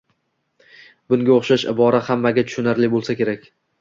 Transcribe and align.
Bunga 1.13 1.31
o‘xshash 1.35 1.65
ibora 1.73 1.99
hammaga 2.09 2.45
tushunarli 2.49 2.91
bo‘lsa 2.95 3.17
kerak. 3.21 3.47